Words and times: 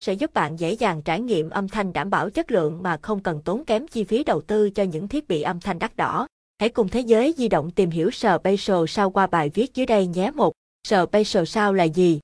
sẽ 0.00 0.12
giúp 0.12 0.34
bạn 0.34 0.56
dễ 0.56 0.72
dàng 0.72 1.02
trải 1.02 1.20
nghiệm 1.20 1.50
âm 1.50 1.68
thanh 1.68 1.92
đảm 1.92 2.10
bảo 2.10 2.30
chất 2.30 2.50
lượng 2.50 2.82
mà 2.82 2.98
không 3.02 3.20
cần 3.20 3.42
tốn 3.42 3.64
kém 3.64 3.88
chi 3.88 4.04
phí 4.04 4.24
đầu 4.24 4.40
tư 4.40 4.70
cho 4.70 4.82
những 4.82 5.08
thiết 5.08 5.28
bị 5.28 5.42
âm 5.42 5.60
thanh 5.60 5.78
đắt 5.78 5.96
đỏ. 5.96 6.26
Hãy 6.58 6.68
cùng 6.68 6.88
thế 6.88 7.00
giới 7.00 7.34
di 7.36 7.48
động 7.48 7.70
tìm 7.70 7.90
hiểu 7.90 8.10
Spatial 8.10 8.86
Sound 8.88 9.12
qua 9.14 9.26
bài 9.26 9.50
viết 9.54 9.74
dưới 9.74 9.86
đây 9.86 10.06
nhé. 10.06 10.30
Một, 10.34 10.52
Spatial 10.88 11.44
Sound 11.44 11.76
là 11.76 11.84
gì? 11.84 12.20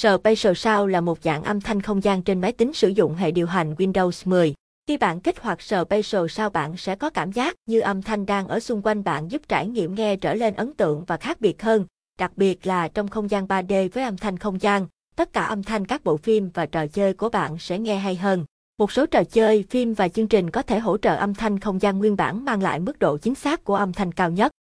Spatial 0.00 0.54
Sound 0.54 0.92
là 0.92 1.00
một 1.00 1.18
dạng 1.22 1.42
âm 1.42 1.60
thanh 1.60 1.82
không 1.82 2.02
gian 2.02 2.22
trên 2.22 2.40
máy 2.40 2.52
tính 2.52 2.72
sử 2.72 2.88
dụng 2.88 3.14
hệ 3.14 3.30
điều 3.30 3.46
hành 3.46 3.74
Windows 3.74 4.30
10. 4.30 4.54
Khi 4.86 4.96
bạn 4.96 5.20
kích 5.20 5.40
hoạt 5.40 5.62
Spatial 5.62 6.26
Sound 6.28 6.52
bạn 6.52 6.76
sẽ 6.76 6.96
có 6.96 7.10
cảm 7.10 7.32
giác 7.32 7.56
như 7.66 7.80
âm 7.80 8.02
thanh 8.02 8.26
đang 8.26 8.48
ở 8.48 8.60
xung 8.60 8.82
quanh 8.82 9.04
bạn 9.04 9.30
giúp 9.30 9.42
trải 9.48 9.66
nghiệm 9.66 9.94
nghe 9.94 10.16
trở 10.16 10.34
lên 10.34 10.54
ấn 10.54 10.74
tượng 10.74 11.04
và 11.04 11.16
khác 11.16 11.40
biệt 11.40 11.62
hơn, 11.62 11.86
đặc 12.18 12.32
biệt 12.36 12.66
là 12.66 12.88
trong 12.88 13.08
không 13.08 13.30
gian 13.30 13.46
3D 13.46 13.88
với 13.92 14.04
âm 14.04 14.16
thanh 14.16 14.38
không 14.38 14.60
gian, 14.60 14.86
tất 15.16 15.32
cả 15.32 15.44
âm 15.44 15.62
thanh 15.62 15.84
các 15.84 16.04
bộ 16.04 16.16
phim 16.16 16.50
và 16.54 16.66
trò 16.66 16.86
chơi 16.86 17.14
của 17.14 17.28
bạn 17.28 17.58
sẽ 17.58 17.78
nghe 17.78 17.96
hay 17.96 18.16
hơn. 18.16 18.44
Một 18.78 18.92
số 18.92 19.06
trò 19.06 19.24
chơi, 19.24 19.64
phim 19.70 19.94
và 19.94 20.08
chương 20.08 20.28
trình 20.28 20.50
có 20.50 20.62
thể 20.62 20.78
hỗ 20.78 20.98
trợ 20.98 21.16
âm 21.16 21.34
thanh 21.34 21.60
không 21.60 21.82
gian 21.82 21.98
nguyên 21.98 22.16
bản 22.16 22.44
mang 22.44 22.62
lại 22.62 22.80
mức 22.80 22.98
độ 22.98 23.16
chính 23.16 23.34
xác 23.34 23.64
của 23.64 23.74
âm 23.74 23.92
thanh 23.92 24.12
cao 24.12 24.30
nhất. 24.30 24.52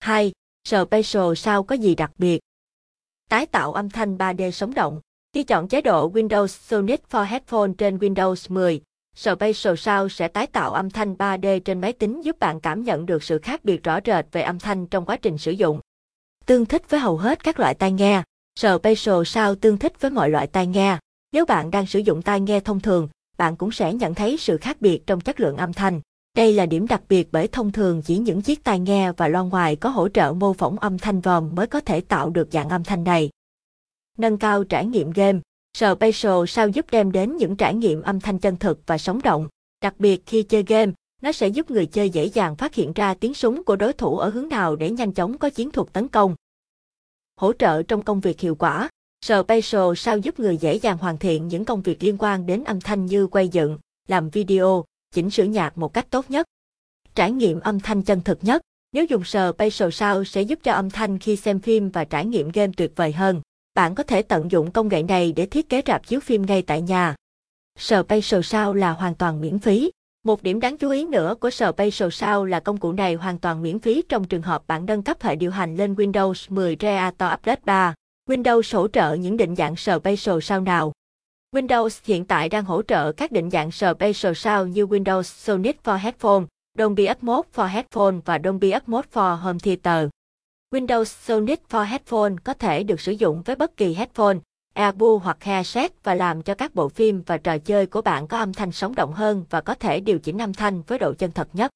2. 0.00 0.32
Spatial 0.68 1.34
sao 1.36 1.62
có 1.62 1.74
gì 1.74 1.94
đặc 1.94 2.10
biệt? 2.18 2.40
Tái 3.30 3.46
tạo 3.46 3.72
âm 3.72 3.90
thanh 3.90 4.16
3D 4.16 4.50
sống 4.50 4.74
động. 4.74 5.00
Khi 5.34 5.42
chọn 5.42 5.68
chế 5.68 5.80
độ 5.80 6.12
Windows 6.12 6.46
Sonic 6.46 7.02
for 7.10 7.24
Headphone 7.24 7.70
trên 7.78 7.98
Windows 7.98 8.54
10, 8.54 8.80
Spatial 9.16 9.74
Sound 9.76 10.12
sẽ 10.12 10.28
tái 10.28 10.46
tạo 10.46 10.72
âm 10.72 10.90
thanh 10.90 11.14
3D 11.14 11.60
trên 11.60 11.80
máy 11.80 11.92
tính 11.92 12.24
giúp 12.24 12.38
bạn 12.38 12.60
cảm 12.60 12.82
nhận 12.82 13.06
được 13.06 13.22
sự 13.22 13.38
khác 13.38 13.64
biệt 13.64 13.84
rõ 13.84 13.98
rệt 14.06 14.26
về 14.32 14.42
âm 14.42 14.58
thanh 14.58 14.86
trong 14.86 15.04
quá 15.04 15.16
trình 15.16 15.38
sử 15.38 15.50
dụng. 15.50 15.80
Tương 16.46 16.66
thích 16.66 16.90
với 16.90 17.00
hầu 17.00 17.16
hết 17.16 17.44
các 17.44 17.60
loại 17.60 17.74
tai 17.74 17.92
nghe, 17.92 18.22
Spatial 18.58 19.24
Sound 19.24 19.58
tương 19.60 19.78
thích 19.78 20.00
với 20.00 20.10
mọi 20.10 20.30
loại 20.30 20.46
tai 20.46 20.66
nghe. 20.66 20.98
Nếu 21.32 21.44
bạn 21.44 21.70
đang 21.70 21.86
sử 21.86 21.98
dụng 21.98 22.22
tai 22.22 22.40
nghe 22.40 22.60
thông 22.60 22.80
thường, 22.80 23.08
bạn 23.38 23.56
cũng 23.56 23.72
sẽ 23.72 23.94
nhận 23.94 24.14
thấy 24.14 24.36
sự 24.36 24.56
khác 24.56 24.80
biệt 24.80 25.06
trong 25.06 25.20
chất 25.20 25.40
lượng 25.40 25.56
âm 25.56 25.72
thanh. 25.72 26.00
Đây 26.36 26.52
là 26.52 26.66
điểm 26.66 26.86
đặc 26.86 27.02
biệt 27.08 27.28
bởi 27.32 27.48
thông 27.48 27.72
thường 27.72 28.02
chỉ 28.02 28.18
những 28.18 28.42
chiếc 28.42 28.64
tai 28.64 28.78
nghe 28.78 29.12
và 29.12 29.28
loa 29.28 29.42
ngoài 29.42 29.76
có 29.76 29.88
hỗ 29.88 30.08
trợ 30.08 30.32
mô 30.32 30.52
phỏng 30.52 30.78
âm 30.78 30.98
thanh 30.98 31.20
vòm 31.20 31.54
mới 31.54 31.66
có 31.66 31.80
thể 31.80 32.00
tạo 32.00 32.30
được 32.30 32.48
dạng 32.52 32.68
âm 32.68 32.84
thanh 32.84 33.04
này. 33.04 33.30
Nâng 34.18 34.38
cao 34.38 34.64
trải 34.64 34.86
nghiệm 34.86 35.10
game 35.10 35.38
Spatial 35.76 36.44
sao 36.48 36.68
giúp 36.68 36.86
đem 36.90 37.12
đến 37.12 37.36
những 37.36 37.56
trải 37.56 37.74
nghiệm 37.74 38.02
âm 38.02 38.20
thanh 38.20 38.38
chân 38.38 38.56
thực 38.56 38.80
và 38.86 38.98
sống 38.98 39.20
động. 39.24 39.48
Đặc 39.82 39.94
biệt 39.98 40.22
khi 40.26 40.42
chơi 40.42 40.62
game, 40.62 40.92
nó 41.22 41.32
sẽ 41.32 41.48
giúp 41.48 41.70
người 41.70 41.86
chơi 41.86 42.10
dễ 42.10 42.24
dàng 42.24 42.56
phát 42.56 42.74
hiện 42.74 42.92
ra 42.92 43.14
tiếng 43.14 43.34
súng 43.34 43.64
của 43.64 43.76
đối 43.76 43.92
thủ 43.92 44.18
ở 44.18 44.28
hướng 44.28 44.48
nào 44.48 44.76
để 44.76 44.90
nhanh 44.90 45.12
chóng 45.12 45.38
có 45.38 45.50
chiến 45.50 45.70
thuật 45.70 45.92
tấn 45.92 46.08
công. 46.08 46.34
Hỗ 47.36 47.52
trợ 47.52 47.82
trong 47.82 48.02
công 48.02 48.20
việc 48.20 48.40
hiệu 48.40 48.54
quả 48.54 48.88
Spatial 49.24 49.92
sao 49.96 50.18
giúp 50.18 50.40
người 50.40 50.56
dễ 50.56 50.74
dàng 50.74 50.98
hoàn 50.98 51.18
thiện 51.18 51.48
những 51.48 51.64
công 51.64 51.82
việc 51.82 52.02
liên 52.02 52.16
quan 52.18 52.46
đến 52.46 52.64
âm 52.64 52.80
thanh 52.80 53.06
như 53.06 53.26
quay 53.26 53.48
dựng, 53.48 53.78
làm 54.08 54.30
video, 54.30 54.84
chỉnh 55.14 55.30
sửa 55.30 55.44
nhạc 55.44 55.78
một 55.78 55.94
cách 55.94 56.06
tốt 56.10 56.30
nhất. 56.30 56.46
Trải 57.14 57.32
nghiệm 57.32 57.60
âm 57.60 57.80
thanh 57.80 58.02
chân 58.02 58.20
thực 58.20 58.38
nhất, 58.44 58.62
nếu 58.92 59.04
dùng 59.04 59.24
Spatial 59.24 59.90
Sound 59.90 60.28
sẽ 60.28 60.42
giúp 60.42 60.58
cho 60.62 60.72
âm 60.72 60.90
thanh 60.90 61.18
khi 61.18 61.36
xem 61.36 61.60
phim 61.60 61.88
và 61.88 62.04
trải 62.04 62.26
nghiệm 62.26 62.50
game 62.50 62.72
tuyệt 62.76 62.92
vời 62.96 63.12
hơn. 63.12 63.40
Bạn 63.74 63.94
có 63.94 64.02
thể 64.02 64.22
tận 64.22 64.50
dụng 64.50 64.70
công 64.70 64.88
nghệ 64.88 65.02
này 65.02 65.32
để 65.32 65.46
thiết 65.46 65.68
kế 65.68 65.82
rạp 65.86 66.06
chiếu 66.06 66.20
phim 66.20 66.46
ngay 66.46 66.62
tại 66.62 66.82
nhà. 66.82 67.14
Spatial 67.78 68.42
Sound 68.42 68.76
là 68.76 68.92
hoàn 68.92 69.14
toàn 69.14 69.40
miễn 69.40 69.58
phí. 69.58 69.90
Một 70.26 70.42
điểm 70.42 70.60
đáng 70.60 70.76
chú 70.76 70.90
ý 70.90 71.04
nữa 71.04 71.34
của 71.40 71.50
Spatial 71.50 72.10
Sound 72.10 72.50
là 72.50 72.60
công 72.60 72.76
cụ 72.76 72.92
này 72.92 73.14
hoàn 73.14 73.38
toàn 73.38 73.62
miễn 73.62 73.78
phí 73.78 74.02
trong 74.08 74.24
trường 74.24 74.42
hợp 74.42 74.66
bạn 74.66 74.86
nâng 74.86 75.02
cấp 75.02 75.22
hệ 75.22 75.36
điều 75.36 75.50
hành 75.50 75.76
lên 75.76 75.94
Windows 75.94 76.46
10 76.48 76.76
Creator 76.76 77.32
Update 77.34 77.60
3. 77.64 77.94
Windows 78.30 78.78
hỗ 78.78 78.88
trợ 78.88 79.14
những 79.14 79.36
định 79.36 79.56
dạng 79.56 79.76
Spatial 79.76 80.40
Sound 80.40 80.66
nào? 80.66 80.92
Windows 81.54 82.00
hiện 82.04 82.24
tại 82.24 82.48
đang 82.48 82.64
hỗ 82.64 82.82
trợ 82.82 83.12
các 83.12 83.32
định 83.32 83.50
dạng 83.50 83.70
Spatial 83.70 84.32
Sound 84.34 84.76
như 84.76 84.86
Windows 84.86 85.22
Sonic 85.22 85.80
for 85.84 85.96
Headphone, 85.96 86.44
Dolby 86.78 87.04
Atmos 87.04 87.46
for 87.54 87.66
Headphone 87.66 88.16
và 88.24 88.38
Dolby 88.44 88.70
Atmos 88.70 89.04
for 89.12 89.36
Home 89.36 89.58
Theater. 89.62 90.08
Windows 90.74 91.04
Sonic 91.04 91.60
for 91.70 91.82
Headphone 91.82 92.34
có 92.44 92.54
thể 92.54 92.82
được 92.82 93.00
sử 93.00 93.12
dụng 93.12 93.42
với 93.42 93.56
bất 93.56 93.76
kỳ 93.76 93.94
headphone, 93.94 94.36
earbud 94.74 95.22
hoặc 95.22 95.44
headset 95.44 96.04
và 96.04 96.14
làm 96.14 96.42
cho 96.42 96.54
các 96.54 96.74
bộ 96.74 96.88
phim 96.88 97.22
và 97.26 97.38
trò 97.38 97.58
chơi 97.58 97.86
của 97.86 98.02
bạn 98.02 98.26
có 98.26 98.38
âm 98.38 98.52
thanh 98.52 98.72
sống 98.72 98.94
động 98.94 99.12
hơn 99.12 99.44
và 99.50 99.60
có 99.60 99.74
thể 99.74 100.00
điều 100.00 100.18
chỉnh 100.18 100.38
âm 100.38 100.52
thanh 100.52 100.82
với 100.82 100.98
độ 100.98 101.14
chân 101.14 101.30
thật 101.32 101.48
nhất. 101.52 101.70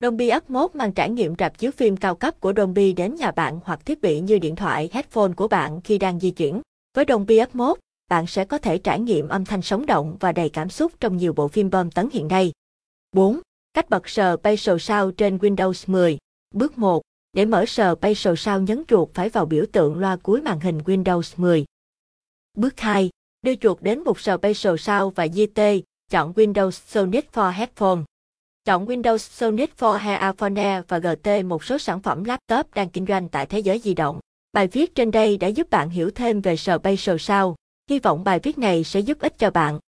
Dolby 0.00 0.28
Atmos 0.28 0.74
mang 0.74 0.92
trải 0.92 1.10
nghiệm 1.10 1.34
rạp 1.38 1.58
chiếu 1.58 1.70
phim 1.70 1.96
cao 1.96 2.14
cấp 2.14 2.40
của 2.40 2.52
Dolby 2.56 2.92
đến 2.92 3.14
nhà 3.14 3.30
bạn 3.30 3.60
hoặc 3.64 3.86
thiết 3.86 4.02
bị 4.02 4.20
như 4.20 4.38
điện 4.38 4.56
thoại 4.56 4.90
headphone 4.92 5.32
của 5.36 5.48
bạn 5.48 5.80
khi 5.80 5.98
đang 5.98 6.20
di 6.20 6.30
chuyển. 6.30 6.60
Với 6.94 7.04
Dolby 7.08 7.36
Atmos, 7.36 7.78
bạn 8.10 8.26
sẽ 8.26 8.44
có 8.44 8.58
thể 8.58 8.78
trải 8.78 9.00
nghiệm 9.00 9.28
âm 9.28 9.44
thanh 9.44 9.62
sống 9.62 9.86
động 9.86 10.16
và 10.20 10.32
đầy 10.32 10.48
cảm 10.48 10.70
xúc 10.70 10.92
trong 11.00 11.16
nhiều 11.16 11.32
bộ 11.32 11.48
phim 11.48 11.70
bom 11.70 11.90
tấn 11.90 12.08
hiện 12.12 12.28
nay. 12.28 12.52
4. 13.12 13.40
Cách 13.74 13.90
bật 13.90 14.08
sờ 14.08 14.36
Spatial 14.36 14.78
Sound 14.78 15.14
trên 15.16 15.38
Windows 15.38 15.92
10. 15.92 16.18
Bước 16.54 16.78
1. 16.78 17.02
Để 17.32 17.44
mở 17.44 17.64
sờ 17.66 17.94
Spatial 17.94 18.34
Sound 18.34 18.68
nhấn 18.68 18.82
chuột 18.88 19.08
phải 19.14 19.28
vào 19.28 19.46
biểu 19.46 19.64
tượng 19.72 19.98
loa 19.98 20.16
cuối 20.16 20.40
màn 20.42 20.60
hình 20.60 20.78
Windows 20.78 21.34
10. 21.36 21.64
Bước 22.58 22.80
2. 22.80 23.10
Đưa 23.42 23.54
chuột 23.54 23.82
đến 23.82 24.00
mục 24.04 24.20
Spatial 24.20 24.76
Sound 24.76 25.14
và 25.14 25.26
GT, 25.26 25.60
chọn 26.10 26.32
Windows 26.32 26.70
Sonic 26.70 27.28
for 27.32 27.50
Headphone. 27.50 28.00
Chọn 28.64 28.86
Windows 28.86 29.16
Sonic 29.16 29.70
for 29.78 29.96
Headphone 29.96 30.82
và 30.88 30.98
GT 30.98 31.44
một 31.44 31.64
số 31.64 31.78
sản 31.78 32.00
phẩm 32.00 32.24
laptop 32.24 32.74
đang 32.74 32.88
kinh 32.88 33.06
doanh 33.06 33.28
tại 33.28 33.46
thế 33.46 33.58
giới 33.58 33.78
di 33.78 33.94
động. 33.94 34.20
Bài 34.52 34.66
viết 34.66 34.94
trên 34.94 35.10
đây 35.10 35.36
đã 35.36 35.48
giúp 35.48 35.70
bạn 35.70 35.90
hiểu 35.90 36.10
thêm 36.10 36.40
về 36.40 36.56
Spatial 36.56 37.16
Sound. 37.18 37.54
Hy 37.90 37.98
vọng 37.98 38.24
bài 38.24 38.40
viết 38.42 38.58
này 38.58 38.84
sẽ 38.84 39.00
giúp 39.00 39.18
ích 39.20 39.38
cho 39.38 39.50
bạn. 39.50 39.78